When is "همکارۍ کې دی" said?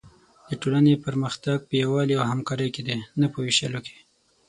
2.31-2.97